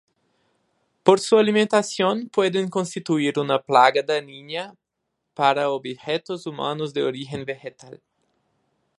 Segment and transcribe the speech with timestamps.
[1.03, 4.75] Por su alimentación pueden constituir una plaga dañina
[5.35, 8.01] para objetos humanos de origen vegetal.